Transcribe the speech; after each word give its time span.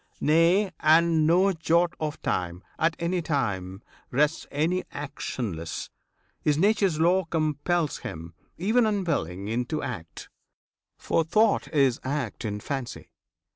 Nay, 0.19 0.71
and 0.79 1.27
no 1.27 1.53
jot 1.53 1.93
of 1.99 2.19
time, 2.23 2.63
at 2.79 2.95
any 2.97 3.21
time, 3.21 3.83
Rests 4.09 4.47
any 4.49 4.83
actionless; 4.91 5.91
his 6.41 6.57
nature's 6.57 6.99
law 6.99 7.25
Compels 7.25 7.99
him, 7.99 8.33
even 8.57 8.87
unwilling, 8.87 9.47
into 9.47 9.83
act; 9.83 10.27
[For 10.97 11.23
thought 11.23 11.67
is 11.71 11.99
act 12.03 12.45
in 12.45 12.59
fancy]. 12.61 13.11